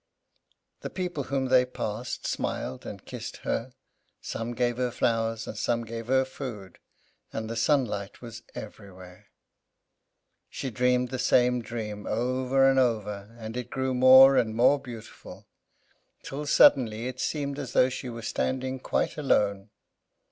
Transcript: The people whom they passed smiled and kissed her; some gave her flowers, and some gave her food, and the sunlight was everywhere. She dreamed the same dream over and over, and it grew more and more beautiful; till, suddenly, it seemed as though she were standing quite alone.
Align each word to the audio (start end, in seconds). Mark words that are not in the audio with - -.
The 0.79 0.89
people 0.89 1.25
whom 1.25 1.49
they 1.49 1.63
passed 1.63 2.25
smiled 2.25 2.87
and 2.87 3.05
kissed 3.05 3.37
her; 3.45 3.75
some 4.19 4.55
gave 4.55 4.77
her 4.77 4.89
flowers, 4.89 5.45
and 5.45 5.55
some 5.55 5.85
gave 5.85 6.07
her 6.07 6.25
food, 6.25 6.79
and 7.31 7.47
the 7.47 7.55
sunlight 7.55 8.19
was 8.19 8.41
everywhere. 8.55 9.27
She 10.49 10.71
dreamed 10.71 11.09
the 11.09 11.19
same 11.19 11.61
dream 11.61 12.07
over 12.07 12.67
and 12.67 12.79
over, 12.79 13.35
and 13.37 13.55
it 13.55 13.69
grew 13.69 13.93
more 13.93 14.37
and 14.37 14.55
more 14.55 14.79
beautiful; 14.79 15.45
till, 16.23 16.47
suddenly, 16.47 17.07
it 17.07 17.19
seemed 17.19 17.59
as 17.59 17.73
though 17.73 17.89
she 17.89 18.09
were 18.09 18.23
standing 18.23 18.79
quite 18.79 19.17
alone. 19.19 19.69